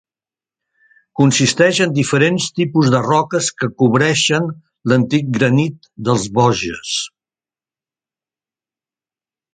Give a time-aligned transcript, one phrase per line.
[1.19, 4.49] Consisteix en diferents tipus de roques que cobreixen
[4.93, 6.99] l'antic granit dels Vosges.